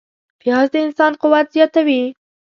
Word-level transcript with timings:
پیاز 0.41 0.67
د 0.73 0.75
انسان 0.85 1.13
قوت 1.21 1.47
زیاتوي 1.55 2.03